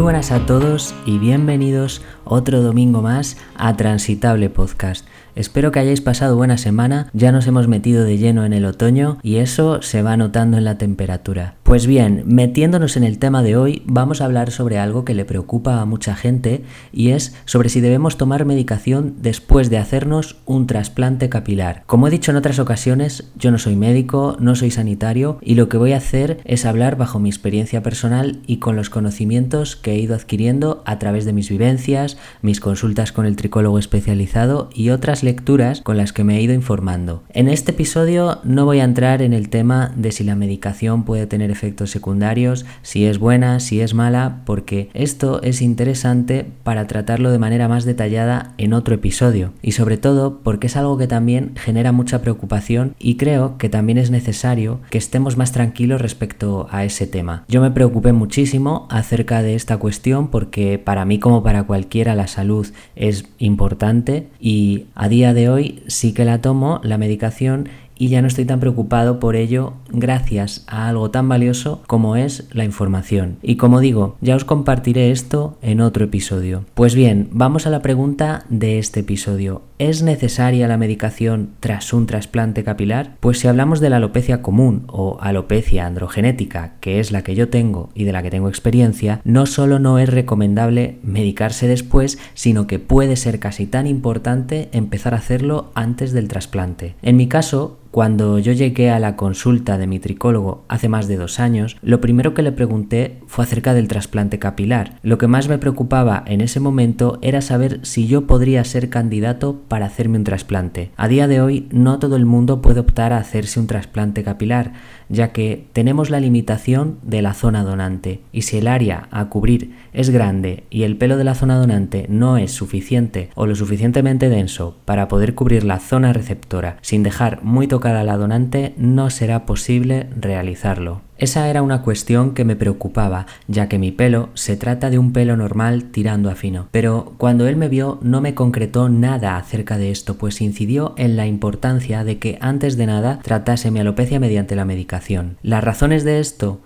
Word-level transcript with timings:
buenas 0.00 0.32
a 0.32 0.44
todos 0.44 0.94
y 1.06 1.18
bienvenidos 1.18 2.02
otro 2.24 2.62
domingo 2.62 3.00
más 3.00 3.36
a 3.56 3.76
Transitable 3.76 4.50
Podcast. 4.50 5.06
Espero 5.36 5.70
que 5.70 5.78
hayáis 5.78 6.00
pasado 6.00 6.36
buena 6.36 6.58
semana, 6.58 7.08
ya 7.12 7.32
nos 7.32 7.46
hemos 7.46 7.68
metido 7.68 8.04
de 8.04 8.18
lleno 8.18 8.44
en 8.44 8.52
el 8.52 8.64
otoño 8.64 9.18
y 9.22 9.36
eso 9.36 9.82
se 9.82 10.02
va 10.02 10.16
notando 10.16 10.56
en 10.56 10.64
la 10.64 10.78
temperatura. 10.78 11.54
Pues 11.74 11.88
bien, 11.88 12.22
metiéndonos 12.26 12.96
en 12.96 13.02
el 13.02 13.18
tema 13.18 13.42
de 13.42 13.56
hoy, 13.56 13.82
vamos 13.84 14.20
a 14.20 14.26
hablar 14.26 14.52
sobre 14.52 14.78
algo 14.78 15.04
que 15.04 15.12
le 15.12 15.24
preocupa 15.24 15.80
a 15.80 15.84
mucha 15.84 16.14
gente 16.14 16.62
y 16.92 17.08
es 17.08 17.34
sobre 17.46 17.68
si 17.68 17.80
debemos 17.80 18.16
tomar 18.16 18.44
medicación 18.44 19.16
después 19.20 19.70
de 19.70 19.78
hacernos 19.78 20.36
un 20.46 20.68
trasplante 20.68 21.28
capilar. 21.28 21.82
Como 21.86 22.06
he 22.06 22.12
dicho 22.12 22.30
en 22.30 22.36
otras 22.36 22.60
ocasiones, 22.60 23.24
yo 23.36 23.50
no 23.50 23.58
soy 23.58 23.74
médico, 23.74 24.36
no 24.38 24.54
soy 24.54 24.70
sanitario 24.70 25.38
y 25.42 25.56
lo 25.56 25.68
que 25.68 25.76
voy 25.76 25.94
a 25.94 25.96
hacer 25.96 26.38
es 26.44 26.64
hablar 26.64 26.96
bajo 26.96 27.18
mi 27.18 27.28
experiencia 27.28 27.82
personal 27.82 28.38
y 28.46 28.58
con 28.58 28.76
los 28.76 28.88
conocimientos 28.88 29.74
que 29.74 29.94
he 29.94 29.98
ido 29.98 30.14
adquiriendo 30.14 30.84
a 30.86 31.00
través 31.00 31.24
de 31.24 31.32
mis 31.32 31.48
vivencias, 31.48 32.18
mis 32.40 32.60
consultas 32.60 33.10
con 33.10 33.26
el 33.26 33.34
tricólogo 33.34 33.80
especializado 33.80 34.70
y 34.72 34.90
otras 34.90 35.24
lecturas 35.24 35.80
con 35.80 35.96
las 35.96 36.12
que 36.12 36.22
me 36.22 36.36
he 36.36 36.40
ido 36.40 36.54
informando. 36.54 37.24
En 37.30 37.48
este 37.48 37.72
episodio 37.72 38.38
no 38.44 38.64
voy 38.64 38.78
a 38.78 38.84
entrar 38.84 39.22
en 39.22 39.32
el 39.32 39.48
tema 39.48 39.92
de 39.96 40.12
si 40.12 40.22
la 40.22 40.36
medicación 40.36 41.02
puede 41.02 41.26
tener 41.26 41.50
efectos 41.50 41.63
secundarios, 41.86 42.64
si 42.82 43.06
es 43.06 43.18
buena, 43.18 43.60
si 43.60 43.80
es 43.80 43.94
mala, 43.94 44.42
porque 44.44 44.90
esto 44.94 45.42
es 45.42 45.62
interesante 45.62 46.46
para 46.62 46.86
tratarlo 46.86 47.30
de 47.30 47.38
manera 47.38 47.68
más 47.68 47.84
detallada 47.84 48.54
en 48.58 48.72
otro 48.72 48.94
episodio. 48.94 49.52
Y 49.62 49.72
sobre 49.72 49.96
todo 49.96 50.40
porque 50.42 50.66
es 50.66 50.76
algo 50.76 50.98
que 50.98 51.06
también 51.06 51.52
genera 51.56 51.92
mucha 51.92 52.20
preocupación 52.20 52.94
y 52.98 53.16
creo 53.16 53.58
que 53.58 53.68
también 53.68 53.98
es 53.98 54.10
necesario 54.10 54.80
que 54.90 54.98
estemos 54.98 55.36
más 55.36 55.52
tranquilos 55.52 56.00
respecto 56.00 56.66
a 56.70 56.84
ese 56.84 57.06
tema. 57.06 57.44
Yo 57.48 57.60
me 57.60 57.70
preocupé 57.70 58.12
muchísimo 58.12 58.86
acerca 58.90 59.42
de 59.42 59.54
esta 59.54 59.78
cuestión 59.78 60.28
porque 60.28 60.78
para 60.78 61.04
mí 61.04 61.18
como 61.18 61.42
para 61.42 61.64
cualquiera 61.64 62.14
la 62.14 62.26
salud 62.26 62.66
es 62.96 63.26
importante 63.38 64.28
y 64.40 64.86
a 64.94 65.08
día 65.08 65.34
de 65.34 65.48
hoy 65.48 65.82
sí 65.86 66.12
que 66.12 66.24
la 66.24 66.40
tomo, 66.40 66.80
la 66.82 66.98
medicación, 66.98 67.68
y 67.96 68.08
ya 68.08 68.22
no 68.22 68.28
estoy 68.28 68.44
tan 68.44 68.60
preocupado 68.60 69.20
por 69.20 69.36
ello 69.36 69.74
gracias 69.90 70.64
a 70.66 70.88
algo 70.88 71.10
tan 71.10 71.28
valioso 71.28 71.82
como 71.86 72.16
es 72.16 72.48
la 72.52 72.64
información. 72.64 73.36
Y 73.42 73.56
como 73.56 73.80
digo, 73.80 74.16
ya 74.20 74.36
os 74.36 74.44
compartiré 74.44 75.10
esto 75.10 75.58
en 75.62 75.80
otro 75.80 76.04
episodio. 76.04 76.64
Pues 76.74 76.94
bien, 76.94 77.28
vamos 77.30 77.66
a 77.66 77.70
la 77.70 77.82
pregunta 77.82 78.44
de 78.48 78.78
este 78.78 79.00
episodio. 79.00 79.62
¿Es 79.78 80.02
necesaria 80.02 80.68
la 80.68 80.76
medicación 80.76 81.50
tras 81.60 81.92
un 81.92 82.06
trasplante 82.06 82.64
capilar? 82.64 83.16
Pues 83.20 83.40
si 83.40 83.48
hablamos 83.48 83.80
de 83.80 83.90
la 83.90 83.96
alopecia 83.96 84.42
común 84.42 84.84
o 84.86 85.18
alopecia 85.20 85.86
androgenética, 85.86 86.74
que 86.80 87.00
es 87.00 87.10
la 87.10 87.22
que 87.22 87.34
yo 87.34 87.48
tengo 87.48 87.90
y 87.94 88.04
de 88.04 88.12
la 88.12 88.22
que 88.22 88.30
tengo 88.30 88.48
experiencia, 88.48 89.20
no 89.24 89.46
solo 89.46 89.78
no 89.78 89.98
es 89.98 90.08
recomendable 90.08 90.98
medicarse 91.02 91.66
después, 91.66 92.18
sino 92.34 92.66
que 92.66 92.78
puede 92.78 93.16
ser 93.16 93.40
casi 93.40 93.66
tan 93.66 93.86
importante 93.86 94.68
empezar 94.72 95.14
a 95.14 95.18
hacerlo 95.18 95.70
antes 95.74 96.12
del 96.12 96.28
trasplante. 96.28 96.94
En 97.02 97.16
mi 97.16 97.26
caso, 97.26 97.78
cuando 97.94 98.40
yo 98.40 98.52
llegué 98.52 98.90
a 98.90 98.98
la 98.98 99.14
consulta 99.14 99.78
de 99.78 99.86
mi 99.86 100.00
tricólogo 100.00 100.64
hace 100.66 100.88
más 100.88 101.06
de 101.06 101.16
dos 101.16 101.38
años, 101.38 101.76
lo 101.80 102.00
primero 102.00 102.34
que 102.34 102.42
le 102.42 102.50
pregunté 102.50 103.20
fue 103.28 103.44
acerca 103.44 103.72
del 103.72 103.86
trasplante 103.86 104.40
capilar. 104.40 104.98
Lo 105.04 105.16
que 105.16 105.28
más 105.28 105.46
me 105.46 105.58
preocupaba 105.58 106.24
en 106.26 106.40
ese 106.40 106.58
momento 106.58 107.20
era 107.22 107.40
saber 107.40 107.78
si 107.82 108.08
yo 108.08 108.26
podría 108.26 108.64
ser 108.64 108.90
candidato 108.90 109.60
para 109.68 109.86
hacerme 109.86 110.18
un 110.18 110.24
trasplante. 110.24 110.90
A 110.96 111.06
día 111.06 111.28
de 111.28 111.40
hoy 111.40 111.68
no 111.70 112.00
todo 112.00 112.16
el 112.16 112.26
mundo 112.26 112.60
puede 112.62 112.80
optar 112.80 113.12
a 113.12 113.18
hacerse 113.18 113.60
un 113.60 113.68
trasplante 113.68 114.24
capilar, 114.24 114.72
ya 115.08 115.30
que 115.30 115.68
tenemos 115.72 116.10
la 116.10 116.18
limitación 116.18 116.98
de 117.04 117.22
la 117.22 117.32
zona 117.32 117.62
donante 117.62 118.22
y 118.32 118.42
si 118.42 118.58
el 118.58 118.66
área 118.66 119.06
a 119.12 119.28
cubrir 119.28 119.72
es 119.92 120.10
grande 120.10 120.64
y 120.68 120.82
el 120.82 120.96
pelo 120.96 121.16
de 121.16 121.22
la 121.22 121.36
zona 121.36 121.58
donante 121.58 122.06
no 122.08 122.38
es 122.38 122.50
suficiente 122.50 123.30
o 123.36 123.46
lo 123.46 123.54
suficientemente 123.54 124.28
denso 124.28 124.78
para 124.84 125.06
poder 125.06 125.36
cubrir 125.36 125.62
la 125.62 125.78
zona 125.78 126.12
receptora 126.12 126.78
sin 126.80 127.04
dejar 127.04 127.44
muy 127.44 127.68
tocada 127.68 127.83
la 127.92 128.16
donante, 128.16 128.72
no 128.78 129.10
será 129.10 129.44
posible 129.44 130.08
realizarlo. 130.16 131.02
Esa 131.18 131.48
era 131.48 131.62
una 131.62 131.82
cuestión 131.82 132.34
que 132.34 132.44
me 132.44 132.56
preocupaba, 132.56 133.26
ya 133.46 133.68
que 133.68 133.78
mi 133.78 133.92
pelo 133.92 134.30
se 134.34 134.56
trata 134.56 134.90
de 134.90 134.98
un 134.98 135.12
pelo 135.12 135.36
normal 135.36 135.84
tirando 135.84 136.30
a 136.30 136.34
fino. 136.34 136.68
Pero 136.72 137.14
cuando 137.18 137.46
él 137.46 137.56
me 137.56 137.68
vio 137.68 137.98
no 138.02 138.20
me 138.20 138.34
concretó 138.34 138.88
nada 138.88 139.36
acerca 139.36 139.78
de 139.78 139.90
esto, 139.90 140.16
pues 140.16 140.40
incidió 140.40 140.94
en 140.96 141.16
la 141.16 141.26
importancia 141.26 142.02
de 142.02 142.18
que 142.18 142.38
antes 142.40 142.76
de 142.76 142.86
nada 142.86 143.20
tratase 143.22 143.70
mi 143.70 143.80
alopecia 143.80 144.18
mediante 144.18 144.56
la 144.56 144.64
medicación. 144.64 145.36
Las 145.42 145.62
razones 145.62 146.02
de 146.04 146.18
esto 146.18 146.62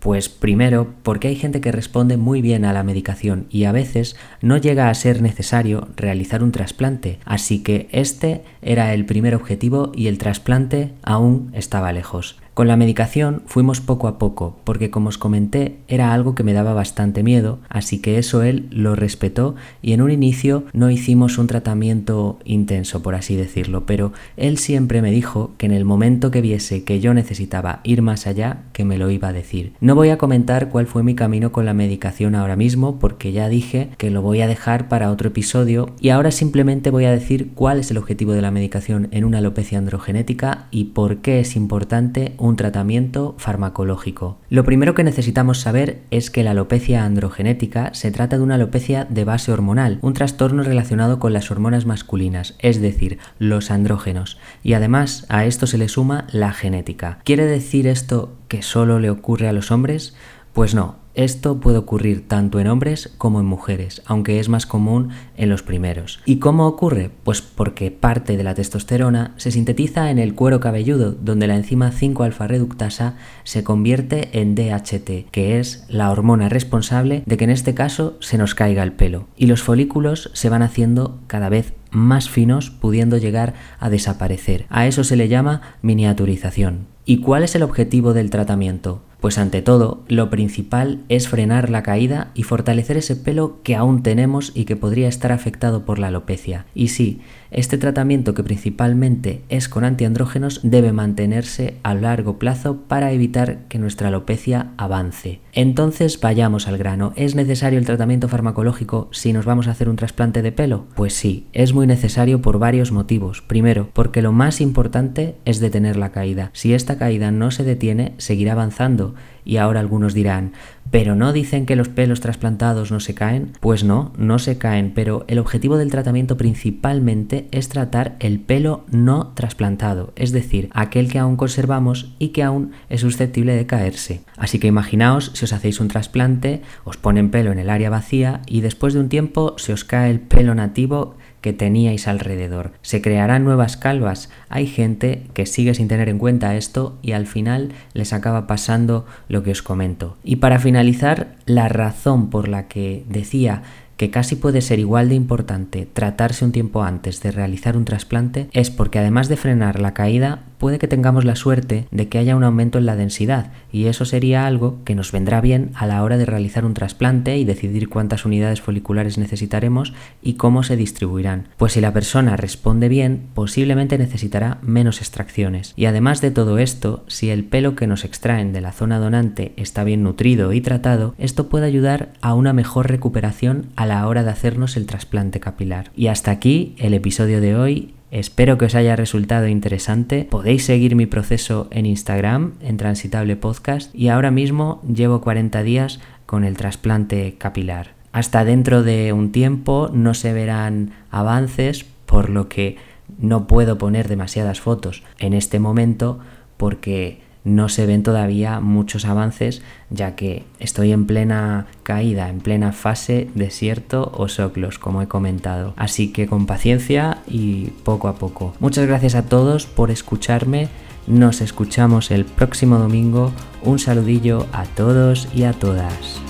pues 0.00 0.28
primero, 0.28 0.94
porque 1.02 1.28
hay 1.28 1.36
gente 1.36 1.60
que 1.60 1.72
responde 1.72 2.16
muy 2.16 2.42
bien 2.42 2.64
a 2.64 2.72
la 2.72 2.82
medicación 2.82 3.46
y 3.50 3.64
a 3.64 3.72
veces 3.72 4.16
no 4.42 4.56
llega 4.56 4.88
a 4.88 4.94
ser 4.94 5.22
necesario 5.22 5.88
realizar 5.96 6.42
un 6.42 6.52
trasplante, 6.52 7.18
así 7.24 7.62
que 7.62 7.88
este 7.92 8.42
era 8.62 8.94
el 8.94 9.06
primer 9.06 9.34
objetivo 9.34 9.92
y 9.94 10.08
el 10.08 10.18
trasplante 10.18 10.92
aún 11.02 11.50
estaba 11.54 11.92
lejos. 11.92 12.38
Con 12.58 12.66
la 12.66 12.76
medicación 12.76 13.42
fuimos 13.46 13.80
poco 13.80 14.08
a 14.08 14.18
poco, 14.18 14.56
porque 14.64 14.90
como 14.90 15.10
os 15.10 15.16
comenté 15.16 15.76
era 15.86 16.12
algo 16.12 16.34
que 16.34 16.42
me 16.42 16.54
daba 16.54 16.74
bastante 16.74 17.22
miedo, 17.22 17.60
así 17.68 18.00
que 18.00 18.18
eso 18.18 18.42
él 18.42 18.66
lo 18.72 18.96
respetó 18.96 19.54
y 19.80 19.92
en 19.92 20.02
un 20.02 20.10
inicio 20.10 20.64
no 20.72 20.90
hicimos 20.90 21.38
un 21.38 21.46
tratamiento 21.46 22.40
intenso, 22.44 23.00
por 23.00 23.14
así 23.14 23.36
decirlo, 23.36 23.86
pero 23.86 24.12
él 24.36 24.58
siempre 24.58 25.02
me 25.02 25.12
dijo 25.12 25.52
que 25.56 25.66
en 25.66 25.72
el 25.72 25.84
momento 25.84 26.32
que 26.32 26.40
viese 26.40 26.82
que 26.82 26.98
yo 26.98 27.14
necesitaba 27.14 27.78
ir 27.84 28.02
más 28.02 28.26
allá, 28.26 28.64
que 28.72 28.84
me 28.84 28.98
lo 28.98 29.08
iba 29.08 29.28
a 29.28 29.32
decir. 29.32 29.74
No 29.80 29.94
voy 29.94 30.08
a 30.08 30.18
comentar 30.18 30.68
cuál 30.68 30.88
fue 30.88 31.04
mi 31.04 31.14
camino 31.14 31.52
con 31.52 31.64
la 31.64 31.74
medicación 31.74 32.34
ahora 32.34 32.56
mismo, 32.56 32.98
porque 32.98 33.30
ya 33.30 33.48
dije 33.48 33.90
que 33.98 34.10
lo 34.10 34.20
voy 34.20 34.40
a 34.40 34.48
dejar 34.48 34.88
para 34.88 35.12
otro 35.12 35.28
episodio 35.28 35.90
y 36.00 36.08
ahora 36.08 36.32
simplemente 36.32 36.90
voy 36.90 37.04
a 37.04 37.12
decir 37.12 37.52
cuál 37.54 37.78
es 37.78 37.92
el 37.92 37.98
objetivo 37.98 38.32
de 38.32 38.42
la 38.42 38.50
medicación 38.50 39.06
en 39.12 39.24
una 39.24 39.38
alopecia 39.38 39.78
androgenética 39.78 40.66
y 40.72 40.86
por 40.86 41.18
qué 41.18 41.38
es 41.38 41.54
importante 41.54 42.34
un 42.48 42.56
tratamiento 42.56 43.34
farmacológico. 43.38 44.38
Lo 44.50 44.64
primero 44.64 44.94
que 44.94 45.04
necesitamos 45.04 45.60
saber 45.60 46.00
es 46.10 46.30
que 46.30 46.42
la 46.42 46.52
alopecia 46.52 47.04
androgenética 47.04 47.94
se 47.94 48.10
trata 48.10 48.36
de 48.36 48.42
una 48.42 48.56
alopecia 48.56 49.04
de 49.04 49.24
base 49.24 49.52
hormonal, 49.52 49.98
un 50.02 50.14
trastorno 50.14 50.62
relacionado 50.62 51.18
con 51.18 51.32
las 51.32 51.50
hormonas 51.50 51.86
masculinas, 51.86 52.56
es 52.58 52.80
decir, 52.80 53.18
los 53.38 53.70
andrógenos, 53.70 54.38
y 54.62 54.72
además 54.72 55.26
a 55.28 55.44
esto 55.44 55.66
se 55.66 55.78
le 55.78 55.88
suma 55.88 56.26
la 56.32 56.52
genética. 56.52 57.18
¿Quiere 57.24 57.44
decir 57.44 57.86
esto 57.86 58.32
que 58.48 58.62
solo 58.62 58.98
le 58.98 59.10
ocurre 59.10 59.48
a 59.48 59.52
los 59.52 59.70
hombres? 59.70 60.16
Pues 60.52 60.74
no, 60.74 60.96
esto 61.18 61.58
puede 61.58 61.78
ocurrir 61.78 62.28
tanto 62.28 62.60
en 62.60 62.68
hombres 62.68 63.12
como 63.18 63.40
en 63.40 63.46
mujeres, 63.46 64.02
aunque 64.06 64.38
es 64.38 64.48
más 64.48 64.66
común 64.66 65.08
en 65.36 65.48
los 65.48 65.64
primeros. 65.64 66.20
¿Y 66.24 66.38
cómo 66.38 66.68
ocurre? 66.68 67.10
Pues 67.24 67.42
porque 67.42 67.90
parte 67.90 68.36
de 68.36 68.44
la 68.44 68.54
testosterona 68.54 69.34
se 69.36 69.50
sintetiza 69.50 70.12
en 70.12 70.20
el 70.20 70.36
cuero 70.36 70.60
cabelludo, 70.60 71.10
donde 71.10 71.48
la 71.48 71.56
enzima 71.56 71.90
5-alfa 71.90 72.46
reductasa 72.46 73.16
se 73.42 73.64
convierte 73.64 74.40
en 74.40 74.54
DHT, 74.54 75.30
que 75.32 75.58
es 75.58 75.84
la 75.88 76.12
hormona 76.12 76.48
responsable 76.48 77.24
de 77.26 77.36
que 77.36 77.44
en 77.44 77.50
este 77.50 77.74
caso 77.74 78.16
se 78.20 78.38
nos 78.38 78.54
caiga 78.54 78.84
el 78.84 78.92
pelo. 78.92 79.26
Y 79.36 79.46
los 79.46 79.64
folículos 79.64 80.30
se 80.34 80.48
van 80.48 80.62
haciendo 80.62 81.18
cada 81.26 81.48
vez 81.48 81.74
más 81.90 82.30
finos, 82.30 82.70
pudiendo 82.70 83.16
llegar 83.16 83.54
a 83.80 83.90
desaparecer. 83.90 84.66
A 84.68 84.86
eso 84.86 85.02
se 85.02 85.16
le 85.16 85.26
llama 85.26 85.62
miniaturización. 85.82 86.86
¿Y 87.04 87.22
cuál 87.22 87.42
es 87.42 87.56
el 87.56 87.62
objetivo 87.62 88.12
del 88.12 88.30
tratamiento? 88.30 89.02
Pues 89.20 89.36
ante 89.36 89.62
todo, 89.62 90.04
lo 90.06 90.30
principal 90.30 91.00
es 91.08 91.28
frenar 91.28 91.70
la 91.70 91.82
caída 91.82 92.30
y 92.34 92.44
fortalecer 92.44 92.96
ese 92.96 93.16
pelo 93.16 93.58
que 93.64 93.74
aún 93.74 94.04
tenemos 94.04 94.52
y 94.54 94.64
que 94.64 94.76
podría 94.76 95.08
estar 95.08 95.32
afectado 95.32 95.84
por 95.84 95.98
la 95.98 96.06
alopecia. 96.06 96.66
Y 96.72 96.88
sí, 96.88 97.20
este 97.50 97.78
tratamiento 97.78 98.34
que 98.34 98.44
principalmente 98.44 99.42
es 99.48 99.68
con 99.68 99.84
antiandrógenos 99.84 100.60
debe 100.62 100.92
mantenerse 100.92 101.76
a 101.82 101.94
largo 101.94 102.38
plazo 102.38 102.82
para 102.88 103.12
evitar 103.12 103.60
que 103.68 103.78
nuestra 103.78 104.08
alopecia 104.08 104.72
avance. 104.76 105.40
Entonces 105.52 106.20
vayamos 106.20 106.68
al 106.68 106.78
grano. 106.78 107.12
¿Es 107.16 107.34
necesario 107.34 107.78
el 107.78 107.86
tratamiento 107.86 108.28
farmacológico 108.28 109.08
si 109.12 109.32
nos 109.32 109.44
vamos 109.44 109.66
a 109.66 109.72
hacer 109.72 109.88
un 109.88 109.96
trasplante 109.96 110.42
de 110.42 110.52
pelo? 110.52 110.86
Pues 110.94 111.14
sí, 111.14 111.46
es 111.52 111.72
muy 111.72 111.86
necesario 111.86 112.42
por 112.42 112.58
varios 112.58 112.92
motivos. 112.92 113.42
Primero, 113.42 113.88
porque 113.92 114.22
lo 114.22 114.32
más 114.32 114.60
importante 114.60 115.36
es 115.44 115.58
detener 115.58 115.96
la 115.96 116.12
caída. 116.12 116.50
Si 116.52 116.74
esta 116.74 116.98
caída 116.98 117.30
no 117.30 117.50
se 117.50 117.64
detiene, 117.64 118.12
seguirá 118.18 118.52
avanzando 118.52 119.14
y 119.48 119.56
ahora 119.56 119.80
algunos 119.80 120.12
dirán, 120.12 120.52
¿pero 120.90 121.14
no 121.14 121.32
dicen 121.32 121.64
que 121.66 121.74
los 121.74 121.88
pelos 121.88 122.20
trasplantados 122.20 122.92
no 122.92 123.00
se 123.00 123.14
caen? 123.14 123.52
Pues 123.60 123.82
no, 123.82 124.12
no 124.18 124.38
se 124.38 124.58
caen, 124.58 124.92
pero 124.94 125.24
el 125.26 125.38
objetivo 125.38 125.78
del 125.78 125.90
tratamiento 125.90 126.36
principalmente 126.36 127.48
es 127.50 127.70
tratar 127.70 128.16
el 128.20 128.40
pelo 128.40 128.84
no 128.90 129.28
trasplantado, 129.28 130.12
es 130.16 130.32
decir, 130.32 130.68
aquel 130.72 131.10
que 131.10 131.18
aún 131.18 131.36
conservamos 131.36 132.14
y 132.18 132.28
que 132.28 132.42
aún 132.42 132.72
es 132.90 133.00
susceptible 133.00 133.54
de 133.54 133.66
caerse. 133.66 134.20
Así 134.36 134.58
que 134.58 134.68
imaginaos 134.68 135.32
si 135.34 135.46
os 135.46 135.52
hacéis 135.54 135.80
un 135.80 135.88
trasplante, 135.88 136.60
os 136.84 136.98
ponen 136.98 137.30
pelo 137.30 137.50
en 137.50 137.58
el 137.58 137.70
área 137.70 137.88
vacía 137.88 138.42
y 138.46 138.60
después 138.60 138.92
de 138.92 139.00
un 139.00 139.08
tiempo 139.08 139.54
se 139.56 139.72
os 139.72 139.84
cae 139.84 140.10
el 140.10 140.20
pelo 140.20 140.54
nativo 140.54 141.16
que 141.40 141.52
teníais 141.52 142.08
alrededor. 142.08 142.72
¿Se 142.82 143.00
crearán 143.02 143.44
nuevas 143.44 143.76
calvas? 143.76 144.30
Hay 144.48 144.66
gente 144.66 145.22
que 145.34 145.46
sigue 145.46 145.74
sin 145.74 145.88
tener 145.88 146.08
en 146.08 146.18
cuenta 146.18 146.56
esto 146.56 146.98
y 147.02 147.12
al 147.12 147.26
final 147.26 147.72
les 147.94 148.12
acaba 148.12 148.46
pasando 148.46 149.06
lo 149.28 149.42
que 149.42 149.52
os 149.52 149.62
comento. 149.62 150.16
Y 150.24 150.36
para 150.36 150.58
finalizar, 150.58 151.36
la 151.46 151.68
razón 151.68 152.30
por 152.30 152.48
la 152.48 152.68
que 152.68 153.04
decía 153.08 153.62
que 153.98 154.10
casi 154.10 154.36
puede 154.36 154.62
ser 154.62 154.78
igual 154.78 155.10
de 155.10 155.16
importante 155.16 155.86
tratarse 155.92 156.44
un 156.44 156.52
tiempo 156.52 156.82
antes 156.82 157.20
de 157.20 157.32
realizar 157.32 157.76
un 157.76 157.84
trasplante 157.84 158.48
es 158.52 158.70
porque 158.70 159.00
además 159.00 159.28
de 159.28 159.36
frenar 159.36 159.80
la 159.80 159.92
caída, 159.92 160.44
puede 160.58 160.78
que 160.78 160.88
tengamos 160.88 161.24
la 161.24 161.36
suerte 161.36 161.86
de 161.90 162.08
que 162.08 162.18
haya 162.18 162.36
un 162.36 162.44
aumento 162.44 162.78
en 162.78 162.86
la 162.86 162.96
densidad 162.96 163.52
y 163.72 163.86
eso 163.86 164.04
sería 164.04 164.46
algo 164.46 164.78
que 164.84 164.94
nos 164.94 165.12
vendrá 165.12 165.40
bien 165.40 165.72
a 165.74 165.86
la 165.86 166.02
hora 166.02 166.16
de 166.16 166.26
realizar 166.26 166.64
un 166.64 166.74
trasplante 166.74 167.36
y 167.38 167.44
decidir 167.44 167.88
cuántas 167.88 168.24
unidades 168.24 168.60
foliculares 168.60 169.18
necesitaremos 169.18 169.92
y 170.22 170.34
cómo 170.34 170.62
se 170.62 170.76
distribuirán. 170.76 171.48
Pues 171.56 171.72
si 171.72 171.80
la 171.80 171.92
persona 171.92 172.36
responde 172.36 172.88
bien, 172.88 173.26
posiblemente 173.34 173.98
necesitará 173.98 174.58
menos 174.62 175.00
extracciones. 175.00 175.72
Y 175.76 175.86
además 175.86 176.20
de 176.20 176.30
todo 176.30 176.58
esto, 176.58 177.04
si 177.08 177.30
el 177.30 177.44
pelo 177.44 177.74
que 177.74 177.86
nos 177.86 178.04
extraen 178.04 178.52
de 178.52 178.60
la 178.60 178.72
zona 178.72 178.98
donante 178.98 179.52
está 179.56 179.82
bien 179.84 180.02
nutrido 180.04 180.52
y 180.52 180.60
tratado, 180.60 181.14
esto 181.18 181.48
puede 181.48 181.66
ayudar 181.66 182.12
a 182.20 182.34
una 182.34 182.52
mejor 182.52 182.88
recuperación 182.88 183.66
la 183.88 184.06
hora 184.06 184.22
de 184.22 184.30
hacernos 184.30 184.76
el 184.76 184.86
trasplante 184.86 185.40
capilar. 185.40 185.90
Y 185.96 186.06
hasta 186.06 186.30
aquí 186.30 186.74
el 186.78 186.94
episodio 186.94 187.40
de 187.40 187.56
hoy 187.56 187.94
Espero 188.10 188.56
que 188.56 188.64
os 188.64 188.74
haya 188.74 188.96
resultado 188.96 189.48
interesante. 189.48 190.26
Podéis 190.30 190.64
seguir 190.64 190.96
mi 190.96 191.04
proceso 191.04 191.68
en 191.70 191.84
Instagram, 191.84 192.54
en 192.62 192.78
Transitable 192.78 193.36
Podcast, 193.36 193.94
y 193.94 194.08
ahora 194.08 194.30
mismo 194.30 194.80
llevo 194.90 195.20
40 195.20 195.62
días 195.62 196.00
con 196.24 196.44
el 196.44 196.56
trasplante 196.56 197.34
capilar. 197.36 197.92
Hasta 198.12 198.46
dentro 198.46 198.82
de 198.82 199.12
un 199.12 199.30
tiempo 199.30 199.90
no 199.92 200.14
se 200.14 200.32
verán 200.32 200.92
avances, 201.10 201.84
por 202.06 202.30
lo 202.30 202.48
que 202.48 202.76
no 203.18 203.46
puedo 203.46 203.76
poner 203.76 204.08
demasiadas 204.08 204.60
fotos 204.60 205.02
en 205.18 205.34
este 205.34 205.58
momento 205.58 206.18
porque 206.56 207.20
no 207.44 207.68
se 207.68 207.86
ven 207.86 208.02
todavía 208.02 208.60
muchos 208.60 209.04
avances 209.04 209.62
ya 209.90 210.14
que 210.16 210.44
estoy 210.60 210.92
en 210.92 211.06
plena 211.06 211.66
caída, 211.82 212.28
en 212.28 212.40
plena 212.40 212.72
fase 212.72 213.28
desierto 213.34 214.12
o 214.14 214.28
soclos, 214.28 214.78
como 214.78 215.02
he 215.02 215.08
comentado. 215.08 215.74
Así 215.76 216.12
que 216.12 216.26
con 216.26 216.46
paciencia 216.46 217.18
y 217.26 217.70
poco 217.84 218.08
a 218.08 218.14
poco. 218.14 218.54
Muchas 218.60 218.86
gracias 218.86 219.14
a 219.14 219.26
todos 219.26 219.66
por 219.66 219.90
escucharme. 219.90 220.68
Nos 221.06 221.40
escuchamos 221.40 222.10
el 222.10 222.24
próximo 222.24 222.78
domingo. 222.78 223.32
Un 223.62 223.78
saludillo 223.78 224.46
a 224.52 224.64
todos 224.64 225.28
y 225.34 225.44
a 225.44 225.52
todas. 225.52 226.20